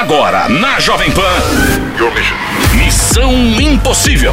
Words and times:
Agora, 0.00 0.48
na 0.48 0.80
Jovem 0.80 1.12
Pan. 1.12 1.20
Missão 2.74 3.30
Impossível. 3.60 4.32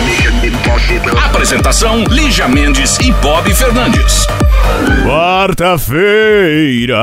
Apresentação: 1.26 2.06
Lígia 2.06 2.48
Mendes 2.48 2.98
e 3.00 3.12
Bob 3.12 3.54
Fernandes. 3.54 4.26
Quarta-feira. 5.06 6.96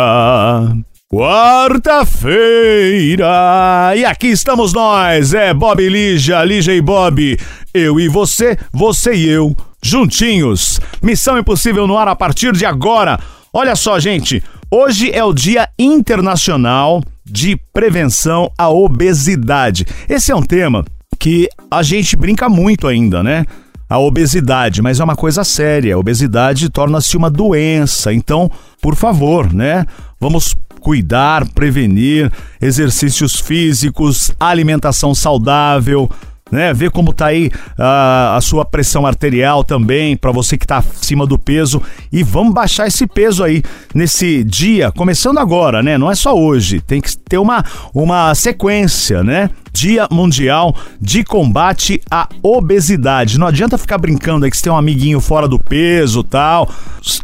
Quarta-feira. 1.12 3.92
E 3.96 4.06
aqui 4.06 4.28
estamos 4.28 4.72
nós. 4.72 5.34
É 5.34 5.52
Bob 5.52 5.82
e 5.82 5.90
Lígia, 5.90 6.42
Lígia 6.42 6.74
e 6.74 6.80
Bob. 6.80 7.38
Eu 7.74 8.00
e 8.00 8.08
você, 8.08 8.56
você 8.72 9.12
e 9.12 9.28
eu, 9.28 9.54
juntinhos. 9.82 10.80
Missão 11.02 11.38
Impossível 11.38 11.86
no 11.86 11.98
ar 11.98 12.08
a 12.08 12.16
partir 12.16 12.52
de 12.52 12.64
agora. 12.64 13.20
Olha 13.52 13.76
só, 13.76 14.00
gente. 14.00 14.42
Hoje 14.70 15.10
é 15.12 15.22
o 15.22 15.34
Dia 15.34 15.68
Internacional 15.78 17.02
de 17.24 17.56
Prevenção 17.72 18.50
à 18.58 18.68
Obesidade. 18.68 19.86
Esse 20.08 20.30
é 20.30 20.36
um 20.36 20.42
tema 20.42 20.84
que 21.18 21.48
a 21.70 21.82
gente 21.82 22.16
brinca 22.16 22.48
muito 22.48 22.86
ainda, 22.86 23.22
né? 23.22 23.46
A 23.88 23.98
obesidade, 23.98 24.82
mas 24.82 24.98
é 24.98 25.04
uma 25.04 25.14
coisa 25.14 25.44
séria. 25.44 25.94
A 25.94 25.98
obesidade 25.98 26.68
torna-se 26.68 27.16
uma 27.16 27.30
doença. 27.30 28.12
Então, 28.12 28.50
por 28.80 28.96
favor, 28.96 29.52
né? 29.52 29.86
Vamos 30.18 30.54
cuidar, 30.80 31.48
prevenir, 31.50 32.30
exercícios 32.60 33.40
físicos, 33.40 34.34
alimentação 34.38 35.14
saudável, 35.14 36.10
né? 36.50 36.72
Ver 36.74 36.90
como 36.90 37.12
tá 37.12 37.26
aí 37.26 37.50
a, 37.78 38.36
a 38.36 38.40
sua 38.40 38.64
pressão 38.64 39.06
arterial 39.06 39.64
também, 39.64 40.16
para 40.16 40.32
você 40.32 40.56
que 40.56 40.66
tá 40.66 40.78
acima 40.78 41.26
do 41.26 41.38
peso. 41.38 41.82
E 42.12 42.22
vamos 42.22 42.54
baixar 42.54 42.86
esse 42.86 43.06
peso 43.06 43.42
aí 43.42 43.62
nesse 43.94 44.44
dia, 44.44 44.92
começando 44.92 45.38
agora, 45.38 45.82
né? 45.82 45.96
Não 45.98 46.10
é 46.10 46.14
só 46.14 46.36
hoje, 46.36 46.80
tem 46.80 47.00
que 47.00 47.16
ter 47.16 47.38
uma, 47.38 47.64
uma 47.94 48.34
sequência, 48.34 49.22
né? 49.22 49.50
Dia 49.74 50.06
Mundial 50.08 50.74
de 51.00 51.24
Combate 51.24 52.00
à 52.08 52.28
Obesidade. 52.40 53.38
Não 53.40 53.48
adianta 53.48 53.76
ficar 53.76 53.98
brincando 53.98 54.44
aí 54.44 54.50
que 54.50 54.56
você 54.56 54.62
tem 54.62 54.72
um 54.72 54.76
amiguinho 54.76 55.20
fora 55.20 55.48
do 55.48 55.58
peso 55.58 56.22
tal. 56.22 56.70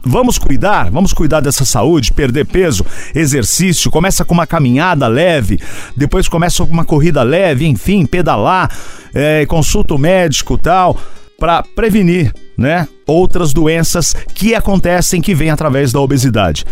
Vamos 0.05 0.37
cuidar, 0.37 0.91
vamos 0.91 1.13
cuidar 1.13 1.41
dessa 1.41 1.65
saúde, 1.65 2.13
perder 2.13 2.47
peso, 2.47 2.85
exercício. 3.15 3.89
Começa 3.89 4.25
com 4.25 4.35
uma 4.35 4.49
caminhada 4.49 5.07
leve, 5.07 5.61
depois 5.97 6.27
começa 6.27 6.67
com 6.67 6.73
uma 6.73 6.85
corrida 6.85 7.23
leve, 7.23 7.67
enfim, 7.67 8.05
pedalar, 8.05 8.69
é, 9.15 9.47
consulta 9.47 9.95
o 9.95 9.99
médico 9.99 10.59
tal, 10.59 10.99
para 11.39 11.63
prevenir, 11.63 12.35
né? 12.59 12.87
Outras 13.07 13.53
doenças 13.53 14.13
que 14.35 14.57
acontecem 14.57 15.23
que 15.23 15.35
vêm 15.35 15.51
através 15.51 15.93
da 15.93 16.01
obesidade. 16.01 16.65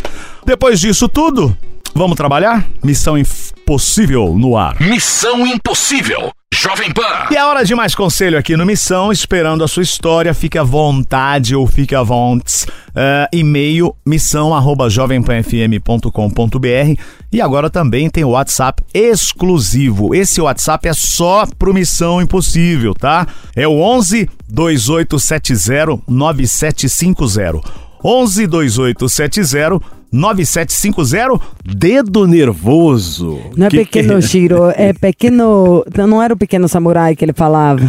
Depois 0.45 0.81
disso 0.81 1.09
tudo, 1.09 1.57
Vamos 1.95 2.17
trabalhar? 2.17 2.67
Missão 2.83 3.19
Impossível 3.19 4.35
no 4.39 4.57
ar. 4.57 4.81
Missão 4.81 5.47
Impossível. 5.47 6.33
Jovem 6.55 6.91
Pan. 6.93 7.27
E 7.31 7.37
é 7.37 7.45
hora 7.45 7.63
de 7.65 7.75
mais 7.75 7.95
conselho 7.95 8.39
aqui 8.39 8.57
no 8.57 8.65
Missão, 8.67 9.13
esperando 9.13 9.63
a 9.63 9.69
sua 9.69 9.83
história. 9.83 10.33
Fique 10.35 10.59
à 10.59 10.63
vontade 10.63 11.55
ou 11.55 11.67
fique 11.67 11.95
à 11.95 12.03
vontade. 12.03 12.67
Uh, 12.89 13.29
e-mail 13.33 13.95
missão@jovempanfm.com.br 14.05 17.01
e 17.31 17.41
agora 17.41 17.71
também 17.71 18.11
tem 18.11 18.25
o 18.25 18.31
WhatsApp 18.31 18.83
exclusivo. 18.93 20.13
Esse 20.15 20.41
WhatsApp 20.41 20.89
é 20.89 20.93
só 20.93 21.47
pro 21.59 21.73
Missão 21.73 22.21
Impossível, 22.21 22.93
tá? 22.95 23.25
É 23.55 23.69
o 23.69 23.81
11 23.81 24.29
2870 24.49 26.03
9750. 26.09 27.61
11 28.03 28.47
2870 28.47 29.98
9750 30.13 31.41
Dedo 31.65 32.27
Nervoso. 32.27 33.39
Não 33.57 33.67
é 33.67 33.71
Que 33.71 33.79
pequeno 33.79 34.15
que- 34.17 34.23
Shiro, 34.23 34.71
é 34.75 34.93
pequeno. 34.99 35.85
Não, 35.97 36.23
era 36.23 36.35
o 36.35 36.37
pequeno 36.37 36.69
samurai 36.69 37.15
que 37.15 37.25
ele 37.25 37.33
falava. 37.33 37.81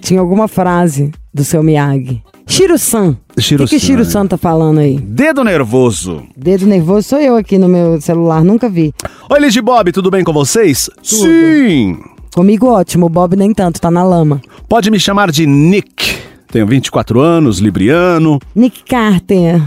Tinha 0.00 0.20
alguma 0.20 0.48
frase 0.48 1.10
do 1.32 1.44
seu 1.44 1.62
Miyagi. 1.62 2.22
Shiro-san. 2.48 3.10
O 3.10 3.14
que, 3.14 3.34
que 3.36 3.42
Shiro-san. 3.42 3.78
Shiro-san 3.78 4.26
tá 4.26 4.36
falando 4.36 4.78
aí? 4.78 4.98
Dedo 4.98 5.42
Nervoso. 5.42 6.22
Dedo 6.36 6.64
nervoso 6.66 7.08
sou 7.08 7.18
eu 7.18 7.34
aqui 7.36 7.58
no 7.58 7.68
meu 7.68 8.00
celular, 8.00 8.44
nunca 8.44 8.68
vi. 8.68 8.94
Oi, 9.28 9.40
Ligy 9.40 9.60
Bob, 9.60 9.90
tudo 9.90 10.10
bem 10.12 10.22
com 10.22 10.32
vocês? 10.32 10.88
Sim! 11.02 11.98
Comigo 12.34 12.66
ótimo, 12.68 13.06
o 13.06 13.08
Bob 13.08 13.34
nem 13.34 13.52
tanto, 13.52 13.80
tá 13.80 13.90
na 13.90 14.04
lama. 14.04 14.40
Pode 14.68 14.90
me 14.92 15.00
chamar 15.00 15.32
de 15.32 15.44
Nick. 15.44 16.18
Tenho 16.52 16.66
24 16.68 17.18
anos, 17.20 17.58
libriano. 17.58 18.38
Nick 18.54 18.84
Carter. 18.84 19.60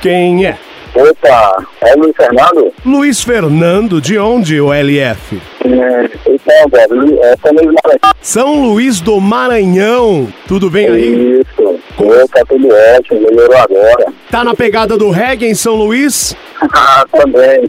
Quem 0.00 0.46
é? 0.46 0.56
Opa, 0.94 1.66
é 1.82 1.94
o 1.94 1.98
Luiz 1.98 2.16
Fernando? 2.16 2.72
Luiz 2.86 3.22
Fernando, 3.22 4.00
de 4.00 4.18
onde, 4.18 4.58
o 4.58 4.72
LF? 4.72 5.38
É, 5.62 6.10
então, 6.26 6.68
Bob, 6.70 7.18
é 7.20 7.36
São 7.36 7.52
Luís 7.52 7.74
Maranhão. 7.84 8.14
São 8.22 8.62
Luís 8.62 9.00
do 9.02 9.20
Maranhão. 9.20 10.28
Tudo 10.48 10.70
bem 10.70 10.86
aí? 10.86 11.40
Isso. 11.42 11.78
Opa, 11.98 12.42
tudo 12.48 12.66
ótimo, 12.96 13.20
melhorou 13.20 13.58
agora. 13.58 14.12
Tá 14.30 14.42
na 14.42 14.54
pegada 14.54 14.96
do 14.96 15.10
reggae 15.10 15.50
em 15.50 15.54
São 15.54 15.74
Luís? 15.74 16.34
Ah, 16.62 17.04
também. 17.12 17.68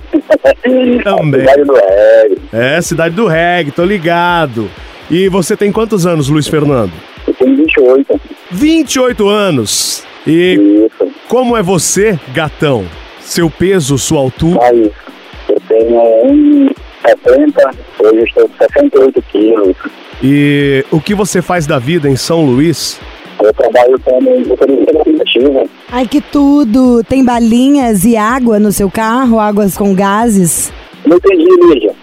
Também. 1.03 1.41
Cidade 1.41 1.65
do 1.65 1.74
Reggae. 1.74 2.41
É, 2.53 2.81
cidade 2.81 3.15
do 3.15 3.27
reggae, 3.27 3.72
tô 3.72 3.84
ligado. 3.84 4.69
E 5.12 5.27
você 5.27 5.57
tem 5.57 5.69
quantos 5.69 6.07
anos, 6.07 6.29
Luiz 6.29 6.48
Fernando? 6.48 6.93
Eu 7.27 7.34
tenho 7.34 7.57
28. 7.57 8.19
28 8.51 9.27
anos. 9.27 10.03
E 10.25 10.88
Isso. 10.88 11.12
como 11.27 11.56
é 11.56 11.62
você, 11.62 12.20
gatão? 12.34 12.86
Seu 13.22 13.50
peso, 13.50 13.98
sua 13.98 14.20
altura? 14.20 14.60
Aí, 14.63 14.91
eu 15.48 15.62
tenho 15.68 16.70
1,70, 17.06 17.75
hoje 18.00 18.18
eu 18.18 18.24
estou 18.25 18.50
com 18.50 18.58
68 18.58 19.22
quilos. 19.32 19.77
E 20.22 20.84
o 20.91 21.00
que 21.00 21.15
você 21.15 21.41
faz 21.41 21.65
da 21.65 21.79
vida 21.79 22.10
em 22.10 22.15
São 22.15 22.46
Luís? 22.46 23.00
Eu 23.41 23.53
trabalho 23.53 23.98
como 24.03 24.39
motorista 24.46 25.00
aplicativo. 25.00 25.70
Ai, 25.89 26.06
que 26.06 26.20
tudo! 26.20 27.03
Tem 27.06 27.24
balinhas 27.24 28.03
e 28.03 28.18
água 28.18 28.60
no 28.60 28.72
seu 28.72 28.91
carro? 28.91 29.39
Águas 29.39 29.77
com 29.77 29.96
gases? 29.96 30.74
Não 31.06 31.15
entendi, 31.15 31.48
Lígia. 31.74 31.96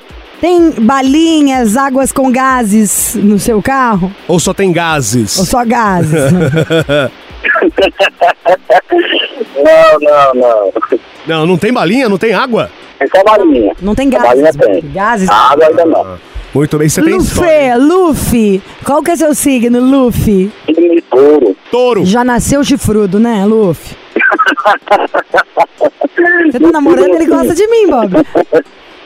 Tem 0.46 0.70
balinhas, 0.70 1.76
águas 1.76 2.12
com 2.12 2.30
gases 2.30 3.16
no 3.16 3.36
seu 3.36 3.60
carro? 3.60 4.12
Ou 4.28 4.38
só 4.38 4.54
tem 4.54 4.70
gases? 4.70 5.36
Ou 5.40 5.44
só 5.44 5.64
gases? 5.64 6.22
Não, 9.56 9.98
não, 10.00 10.34
não. 10.34 10.72
Não, 11.26 11.46
não 11.46 11.58
tem 11.58 11.72
balinha, 11.72 12.08
não 12.08 12.18
tem 12.18 12.32
água? 12.32 12.70
É 13.00 13.06
só 13.08 13.24
balinha. 13.24 13.72
Não 13.82 13.92
tem 13.94 14.08
A 14.14 14.20
balinha 14.20 14.52
gases? 14.52 14.60
tem. 14.60 14.80
Gases? 14.92 15.28
A 15.28 15.52
água 15.52 15.66
ainda 15.66 15.84
não. 15.84 16.18
Muito 16.54 16.78
bem, 16.78 16.88
você 16.88 17.02
tem. 17.02 17.14
Luffy, 17.14 17.74
Luffy. 17.78 18.62
Qual 18.84 19.02
que 19.02 19.10
é 19.10 19.16
seu 19.16 19.34
signo, 19.34 19.80
Luffy? 19.80 20.52
Signo 20.64 20.94
de 20.94 21.02
touro. 21.02 21.56
Touro. 21.72 22.04
Já 22.04 22.22
nasceu 22.22 22.62
chifrudo, 22.62 23.18
né, 23.18 23.44
Luffy? 23.44 23.96
Você 26.46 26.60
tá 26.60 26.70
namorando, 26.70 27.14
ele 27.16 27.26
gosta 27.26 27.52
de 27.54 27.66
mim, 27.66 27.88
Bob. 27.88 28.12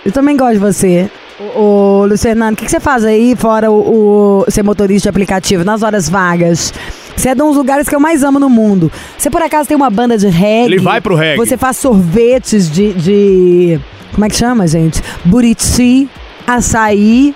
Eu 0.04 0.12
também 0.12 0.37
gosto 0.37 0.52
de 0.54 0.59
você. 0.59 1.11
Ô, 1.56 2.04
Fernando, 2.18 2.52
o 2.52 2.56
que, 2.56 2.66
que 2.66 2.70
você 2.70 2.80
faz 2.80 3.02
aí 3.04 3.35
fora 3.35 3.70
o, 3.70 4.44
o 4.47 4.50
ser 4.50 4.62
motorista 4.62 5.04
de 5.04 5.09
aplicativo, 5.09 5.64
nas 5.64 5.82
horas 5.82 6.09
vagas? 6.09 6.73
Você 7.16 7.30
é 7.30 7.35
de 7.35 7.42
um 7.42 7.49
dos 7.49 7.56
lugares 7.56 7.88
que 7.88 7.94
eu 7.94 8.00
mais 8.00 8.23
amo 8.23 8.38
no 8.38 8.50
mundo. 8.50 8.92
Você 9.16 9.30
por 9.30 9.40
acaso 9.42 9.66
tem 9.68 9.76
uma 9.76 9.88
banda 9.90 10.18
de 10.18 10.28
reggae? 10.28 10.75
Ele 10.75 10.78
vai 10.78 11.00
pro 11.00 11.14
reggae. 11.14 11.38
Você 11.38 11.56
faz 11.56 11.78
sorvetes 11.78 12.70
de. 12.70 12.92
de 12.92 13.80
como 14.12 14.25
é 14.25 14.28
que 14.28 14.37
chama, 14.37 14.66
gente? 14.66 15.02
Buriti, 15.25 16.09
açaí. 16.47 17.35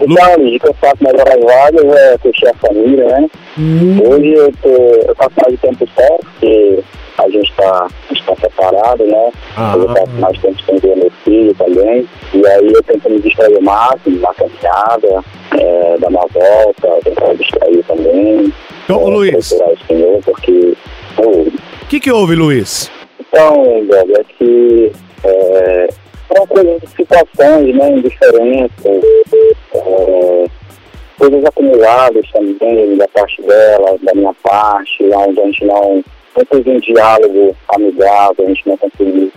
Então, 0.00 0.44
de 0.44 0.58
que 0.58 0.66
eu 0.66 0.74
faço 0.74 0.96
nas 1.00 1.14
horas 1.14 1.44
vagas 1.44 1.96
é 1.96 2.18
curtir 2.18 2.48
a 2.48 2.54
família, 2.54 3.04
né? 3.04 3.28
Hoje 4.04 4.32
eu 4.32 4.52
tô, 4.60 4.68
eu 4.68 5.14
faço 5.14 5.32
mais 5.46 5.60
tempo 5.60 5.88
só, 5.94 6.16
porque 6.18 6.82
a 7.18 7.28
gente 7.28 7.52
tá, 7.54 7.88
gente 8.08 8.24
tá 8.24 8.34
separado, 8.36 9.04
né? 9.04 9.30
Ah. 9.56 9.74
Eu 9.76 9.88
faço 9.88 10.12
mais 10.18 10.38
tempo 10.38 10.80
ver 10.80 10.96
meu 10.96 11.10
filho 11.24 11.54
também. 11.54 12.08
E 12.32 12.46
aí 12.46 12.72
eu 12.72 12.82
tento 12.82 13.10
me 13.10 13.20
distrair 13.20 13.56
o 13.56 13.62
máximo, 13.62 14.20
na 14.20 14.34
caminhada, 14.34 15.24
é, 15.58 15.96
dar 15.98 16.08
uma 16.08 16.26
volta, 16.32 16.88
tentar 17.04 17.28
me 17.28 17.36
distrair 17.36 17.84
também. 17.84 18.52
Então, 18.84 19.00
é, 19.00 19.04
Luiz. 19.04 19.52
o 19.52 19.86
Senhor, 19.86 20.20
porque... 20.24 20.74
O 21.16 21.86
que 21.88 22.00
que 22.00 22.10
houve, 22.10 22.34
Luiz? 22.34 22.90
então, 23.34 23.64
é 23.92 24.24
que 24.36 24.92
é, 25.24 25.88
são 26.34 26.46
coisas 26.46 26.82
situações, 26.90 27.74
né, 27.74 27.90
indiferentes, 27.90 28.84
é, 29.74 30.44
coisas 31.18 31.44
acumuladas 31.44 32.30
também 32.32 32.96
da 32.96 33.08
parte 33.08 33.42
dela, 33.42 33.96
da 34.02 34.14
minha 34.14 34.34
parte, 34.42 35.02
onde 35.02 35.40
a 35.40 35.44
gente 35.44 35.64
não, 35.64 36.04
não 36.36 36.44
teve 36.44 36.70
um 36.70 36.80
diálogo 36.80 37.56
amigável, 37.68 38.44
a 38.44 38.48
gente 38.48 38.68
não 38.68 38.76
conseguiu 38.76 39.32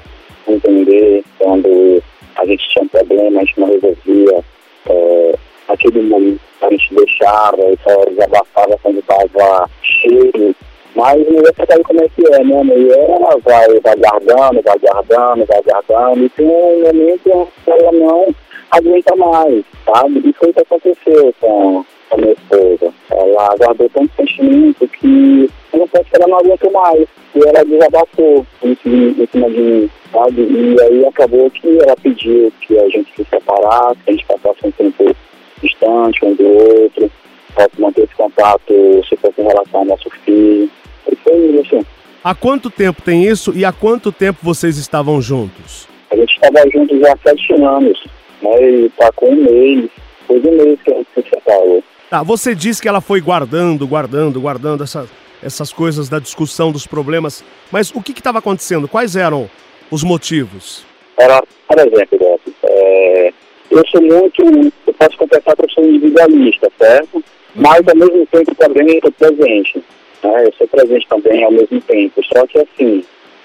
entender 0.48 1.24
quando 1.38 2.04
a 2.36 2.46
gente 2.46 2.70
tinha 2.70 2.84
um 2.84 2.88
problema, 2.88 3.42
a 3.42 3.44
gente 3.44 3.60
não 3.60 3.68
resolvia. 3.68 4.44
É, 4.89 5.36
naquele 5.68 6.01
momento 6.04 6.39
a 6.62 6.70
gente 6.70 6.96
deixava 6.96 7.62
e 7.70 7.77
só 7.84 8.06
desabafava 8.06 8.80
quando 8.82 9.00
estava 9.00 9.70
cheio 9.82 10.56
mas 10.98 11.24
você 11.27 11.66
sabe 11.70 11.84
como 11.84 12.01
é 12.01 12.10
que 12.10 12.25
é, 12.25 12.44
né? 12.44 12.60
A 12.60 12.63
mulher 12.63 12.98
ela 12.98 13.38
vai, 13.46 13.68
vai 13.82 13.96
guardando, 13.98 14.63
vai 14.63 14.80
guardando, 14.80 15.46
vai 15.46 15.62
guardando, 15.62 16.25
e 16.25 16.30
tem 16.30 16.48
um 16.48 16.82
momento 16.82 17.48
que 17.63 17.70
ela 17.72 17.92
não 17.92 18.34
aguenta 18.72 19.16
mais, 19.16 19.63
sabe? 19.86 20.27
E 20.27 20.34
foi 20.34 20.50
o 20.50 20.54
que 20.54 20.60
aconteceu 20.60 21.36
com 21.39 21.86
com 21.86 21.86
a 22.12 22.18
minha 22.18 22.34
esposa. 22.34 22.94
Ela 23.10 23.56
guardou 23.58 23.90
tanto 23.90 24.16
sentimento 24.16 24.88
que 24.88 25.50
eu 25.74 25.80
não 25.80 25.88
penso 25.88 26.06
que 26.06 26.16
ela 26.16 26.28
não 26.28 26.40
aguentou 26.40 26.72
mais. 26.72 27.08
E 27.36 27.40
ela 27.40 27.64
desabafou 27.66 28.46
em 28.64 28.76
cima, 28.76 29.28
de 29.28 29.60
mim, 29.60 29.90
sabe? 30.12 30.42
E 30.42 30.82
aí 30.82 31.06
acabou 31.06 31.50
que 31.52 31.68
ela 31.80 31.96
pediu 32.02 32.52
que 32.62 32.78
a 32.80 32.90
gente 32.90 33.12
se 33.16 33.24
separasse, 33.26 34.00
que 34.04 34.10
a 34.10 34.14
gente 34.14 34.26
passasse 34.26 34.60
um 34.64 34.72
tempo 34.72 35.16
distante 35.62 36.26
um 36.26 36.34
do 36.34 36.48
outro, 36.48 37.12
para 37.54 37.68
manter 37.80 38.04
esse 38.04 38.16
contato, 38.16 38.74
se 39.08 39.16
fosse 39.18 39.42
em 39.42 39.46
relação 39.46 39.80
ao 39.80 39.86
nosso 39.86 40.10
filho. 40.26 40.70
E 41.12 41.16
foi 41.16 41.38
isso. 41.62 41.86
Há 42.24 42.36
quanto 42.36 42.70
tempo 42.70 43.02
tem 43.02 43.24
isso 43.24 43.54
e 43.56 43.64
há 43.64 43.72
quanto 43.72 44.12
tempo 44.12 44.40
vocês 44.42 44.78
estavam 44.78 45.22
juntos? 45.22 45.88
A 46.12 46.16
gente 46.16 46.34
estava 46.34 46.70
juntos 46.70 47.00
já 47.00 47.14
há 47.14 47.18
sete 47.24 47.54
anos, 47.54 48.04
né? 48.42 48.70
E 48.70 48.90
tá 48.98 49.12
com 49.14 49.30
um 49.30 49.36
mês, 49.36 49.90
foi 50.26 50.40
um 50.40 50.64
mês 50.64 50.80
que 50.82 50.92
a 50.92 50.96
gente 50.96 51.08
se 51.14 51.30
separou. 51.30 51.84
Tá, 52.10 52.24
você 52.24 52.56
disse 52.56 52.82
que 52.82 52.88
ela 52.88 53.02
foi 53.02 53.20
guardando, 53.20 53.86
guardando, 53.88 54.40
guardando 54.40 54.84
essa- 54.84 55.08
essas 55.44 55.74
coisas 55.74 56.08
da 56.08 56.20
discussão 56.20 56.72
dos 56.72 56.88
problemas, 56.88 57.44
mas 57.72 57.92
o 57.94 58.02
que 58.02 58.12
estava 58.14 58.40
acontecendo? 58.40 58.88
Quais 58.88 59.16
eram 59.16 59.50
os 59.92 60.04
motivos? 60.04 60.86
Era, 61.18 61.42
por 61.68 61.78
exemplo, 61.78 62.18
Beto, 62.18 62.54
é, 62.64 63.34
eu 63.70 63.84
sou 63.88 64.02
muito, 64.02 64.42
eu 64.88 64.94
posso 64.94 65.18
confessar 65.18 65.56
que 65.56 65.66
eu 65.66 65.70
sou 65.70 65.84
individualista, 65.84 66.72
certo? 66.80 67.24
Mas 67.54 67.86
ao 67.88 67.96
mesmo 67.96 68.26
tempo 68.28 68.56
também 68.56 68.88
eu 68.96 69.02
sou 69.02 69.12
presente. 69.12 69.84
Né? 70.24 70.46
Eu 70.46 70.54
sou 70.58 70.68
presente 70.68 71.08
também 71.10 71.44
ao 71.44 71.52
mesmo 71.52 71.82
tempo. 71.82 72.22
Só 72.34 72.46
que 72.48 72.60
assim, 72.60 73.04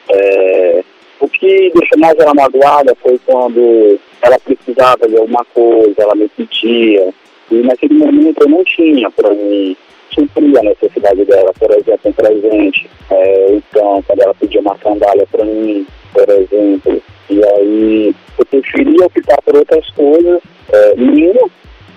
é, 0.09 0.85
o 1.19 1.29
que 1.29 1.71
deixou 1.75 1.99
mais 1.99 2.17
ela 2.19 2.35
magoada 2.35 2.95
foi 3.03 3.19
quando 3.27 3.99
ela 4.21 4.39
precisava 4.39 5.09
de 5.09 5.17
alguma 5.17 5.45
coisa, 5.47 5.95
ela 5.99 6.15
me 6.15 6.29
pedia. 6.29 7.13
E 7.51 7.57
naquele 7.63 7.95
momento 7.95 8.43
eu 8.43 8.49
não 8.49 8.65
tinha 8.65 9.11
para 9.11 9.31
mim 9.31 9.77
suprir 10.15 10.59
a 10.59 10.63
necessidade 10.63 11.25
dela, 11.25 11.53
por 11.59 11.71
exemplo, 11.71 11.99
um 12.05 12.13
presente. 12.13 12.89
É, 13.11 13.55
então, 13.55 14.03
quando 14.07 14.21
ela 14.23 14.35
pedia 14.35 14.61
uma 14.61 14.77
sandália 14.83 15.27
para 15.31 15.45
mim, 15.45 15.87
por 16.13 16.29
exemplo. 16.29 17.03
E 17.31 17.45
aí 17.45 18.15
eu 18.39 18.45
preferia 18.47 19.07
optar 19.07 19.41
por 19.43 19.57
outras 19.57 19.89
coisas 19.91 20.41
é, 20.73 20.95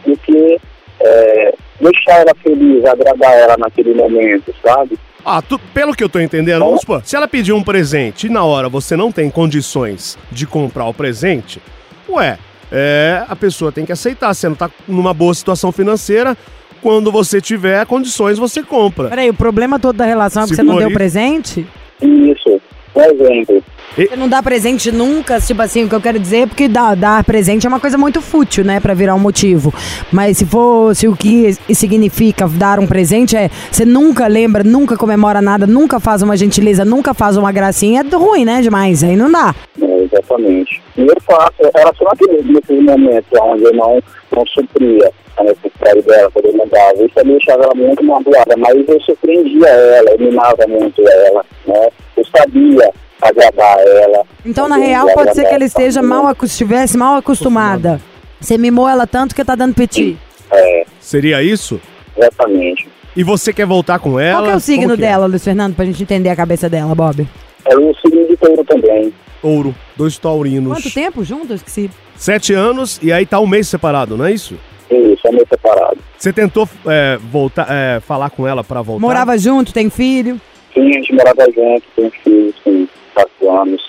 do 0.05 0.17
que 0.17 0.57
é, 1.01 1.53
deixar 1.81 2.21
ela 2.21 2.33
feliz, 2.41 2.85
agradar 2.85 3.33
ela 3.33 3.55
naquele 3.57 3.93
momento, 3.93 4.53
sabe? 4.63 4.97
Ah, 5.25 5.41
tu- 5.41 5.59
pelo 5.73 5.93
que 5.93 6.03
eu 6.03 6.07
tô 6.09 6.19
entendendo, 6.19 6.59
vamos 6.63 6.81
supor, 6.81 7.01
se 7.03 7.15
ela 7.15 7.27
pedir 7.27 7.51
um 7.51 7.63
presente 7.63 8.27
e 8.27 8.29
na 8.29 8.45
hora 8.45 8.69
você 8.69 8.95
não 8.95 9.11
tem 9.11 9.29
condições 9.29 10.17
de 10.31 10.45
comprar 10.45 10.85
o 10.87 10.93
presente, 10.93 11.59
ué, 12.07 12.37
é, 12.71 13.23
a 13.27 13.35
pessoa 13.35 13.71
tem 13.71 13.85
que 13.85 13.91
aceitar. 13.91 14.33
Você 14.33 14.47
não 14.49 14.55
tá 14.55 14.69
numa 14.87 15.13
boa 15.13 15.33
situação 15.33 15.71
financeira, 15.71 16.37
quando 16.81 17.11
você 17.11 17.41
tiver 17.41 17.85
condições, 17.85 18.37
você 18.37 18.61
compra. 18.61 19.09
Peraí, 19.09 19.29
o 19.29 19.33
problema 19.33 19.79
todo 19.79 19.95
da 19.95 20.05
relação 20.05 20.43
é 20.43 20.47
que 20.47 20.55
você 20.55 20.63
não 20.63 20.77
deu 20.77 20.87
aí. 20.87 20.93
presente? 20.93 21.65
Isso, 22.01 22.61
por 22.93 23.03
exemplo. 23.03 23.63
Você 23.95 24.15
não 24.17 24.27
dá 24.27 24.43
presente 24.43 24.91
nunca, 24.91 25.39
tipo 25.39 25.61
assim, 25.61 25.85
o 25.85 25.89
que 25.89 25.95
eu 25.95 26.01
quero 26.01 26.19
dizer 26.19 26.39
é 26.39 26.45
porque 26.45 26.67
dar, 26.67 26.95
dar 26.95 27.23
presente 27.23 27.65
é 27.65 27.69
uma 27.69 27.79
coisa 27.79 27.97
muito 27.97 28.21
fútil, 28.21 28.65
né, 28.65 28.79
Pra 28.79 28.93
virar 28.93 29.15
um 29.15 29.19
motivo. 29.19 29.73
Mas 30.11 30.37
se 30.37 30.45
for, 30.45 30.93
se 30.93 31.07
o 31.07 31.15
que 31.15 31.53
significa 31.73 32.47
dar 32.47 32.77
um 32.77 32.85
presente 32.85 33.37
é 33.37 33.49
você 33.71 33.85
nunca 33.85 34.27
lembra, 34.27 34.63
nunca 34.63 34.97
comemora 34.97 35.41
nada, 35.41 35.65
nunca 35.65 35.99
faz 35.99 36.21
uma 36.21 36.35
gentileza, 36.35 36.83
nunca 36.83 37.13
faz 37.13 37.37
uma 37.37 37.51
gracinha, 37.51 38.01
é 38.01 38.15
ruim, 38.15 38.43
né, 38.43 38.61
demais, 38.61 39.03
aí 39.03 39.15
não 39.15 39.31
dá. 39.31 39.55
É, 39.81 39.94
exatamente. 40.17 40.81
E 40.97 41.01
eu 41.01 41.15
faço, 41.21 41.53
era 41.75 41.93
só 41.95 42.05
naquele, 42.05 42.41
nesses 42.43 42.83
momentos 42.83 43.39
onde 43.41 43.63
eu 43.63 43.73
não, 43.73 44.01
não 44.35 44.45
supria 44.47 45.11
a 45.37 45.43
necessidade 45.43 46.01
dela, 46.03 46.31
quando 46.31 46.45
eu 46.45 46.57
mandava. 46.57 46.93
Isso 46.95 47.25
me 47.25 47.31
deixava 47.33 47.63
ela 47.63 47.75
muito 47.75 48.03
magoada, 48.03 48.55
mas 48.57 48.87
eu 48.87 49.01
surpreendia 49.01 49.67
ela, 49.67 50.11
eu 50.11 50.19
mimava 50.19 50.65
muito 50.67 51.01
ela, 51.07 51.45
né? 51.67 51.89
Eu 52.15 52.25
sabia 52.25 52.91
agradar 53.21 53.79
ela. 53.79 54.23
Então, 54.45 54.67
na 54.67 54.77
real, 54.77 55.07
pode 55.13 55.33
ser 55.33 55.45
que 55.47 55.53
ela 55.53 55.65
esteja 55.65 56.01
mal, 56.01 56.35
estivesse 56.43 56.97
mal 56.97 57.17
acostumada. 57.17 57.99
Você 58.39 58.57
mimou 58.57 58.87
ela 58.87 59.07
tanto 59.07 59.35
que 59.35 59.43
tá 59.43 59.55
dando 59.55 59.73
peti. 59.73 60.17
É, 60.51 60.85
Seria 60.99 61.41
isso? 61.41 61.79
exatamente. 62.15 62.87
E 63.15 63.23
você 63.23 63.53
quer 63.53 63.65
voltar 63.65 63.99
com 63.99 64.19
ela? 64.19 64.39
Qual 64.39 64.45
que 64.45 64.51
é 64.51 64.55
o 64.55 64.59
signo 64.59 64.93
é? 64.93 64.97
dela, 64.97 65.25
Luiz 65.25 65.43
Fernando, 65.43 65.75
pra 65.75 65.85
gente 65.85 66.03
entender 66.03 66.29
a 66.29 66.35
cabeça 66.35 66.69
dela, 66.69 66.93
Bob? 66.93 67.25
É 67.65 67.75
o 67.77 67.93
signo 67.95 68.27
de 68.27 68.37
touro 68.37 68.63
também. 68.63 69.13
Ouro, 69.41 69.75
dois 69.95 70.17
taurinos. 70.17 70.73
Quanto 70.73 70.93
tempo 70.93 71.23
juntos? 71.23 71.49
Eu 71.49 71.55
Esqueci. 71.57 71.89
Sete 72.15 72.53
anos 72.53 72.99
e 73.03 73.11
aí 73.11 73.25
tá 73.25 73.39
um 73.39 73.47
mês 73.47 73.67
separado, 73.67 74.15
não 74.17 74.25
é 74.25 74.31
isso? 74.31 74.55
Isso, 74.89 75.27
é 75.27 75.31
meio 75.31 75.45
separado. 75.47 75.97
Você 76.17 76.31
tentou 76.31 76.67
é, 76.87 77.17
voltar, 77.31 77.67
é, 77.69 77.99
falar 77.99 78.29
com 78.29 78.47
ela 78.47 78.63
pra 78.63 78.81
voltar? 78.81 79.01
Morava 79.01 79.37
junto, 79.37 79.73
tem 79.73 79.89
filho. 79.89 80.39
Sim, 80.73 80.89
a 80.89 80.93
gente 80.93 81.13
morava 81.13 81.45
junto, 81.51 81.83
tem 81.95 82.09
filhos, 82.23 82.55
com 82.63 82.87
quatro 83.13 83.51
anos. 83.61 83.81